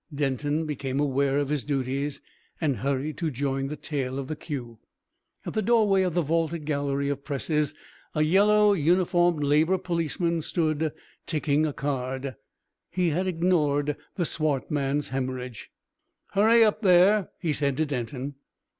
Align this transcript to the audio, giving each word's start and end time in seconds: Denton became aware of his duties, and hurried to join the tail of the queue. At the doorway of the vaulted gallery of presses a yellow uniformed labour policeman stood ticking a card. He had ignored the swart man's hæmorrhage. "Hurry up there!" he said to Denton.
Denton 0.11 0.65
became 0.65 0.99
aware 0.99 1.37
of 1.37 1.49
his 1.49 1.63
duties, 1.63 2.21
and 2.59 2.77
hurried 2.77 3.19
to 3.19 3.29
join 3.29 3.67
the 3.67 3.75
tail 3.75 4.17
of 4.17 4.27
the 4.27 4.35
queue. 4.35 4.79
At 5.45 5.53
the 5.53 5.61
doorway 5.61 6.01
of 6.01 6.15
the 6.15 6.23
vaulted 6.23 6.65
gallery 6.65 7.07
of 7.09 7.23
presses 7.23 7.75
a 8.15 8.23
yellow 8.23 8.73
uniformed 8.73 9.43
labour 9.43 9.77
policeman 9.77 10.41
stood 10.41 10.91
ticking 11.27 11.67
a 11.67 11.73
card. 11.73 12.35
He 12.89 13.09
had 13.09 13.27
ignored 13.27 13.95
the 14.15 14.25
swart 14.25 14.71
man's 14.71 15.11
hæmorrhage. 15.11 15.67
"Hurry 16.31 16.63
up 16.63 16.81
there!" 16.81 17.29
he 17.39 17.53
said 17.53 17.77
to 17.77 17.85
Denton. 17.85 18.33